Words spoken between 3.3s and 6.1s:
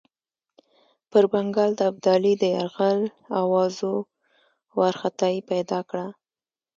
آوازو وارخطایي پیدا کړه.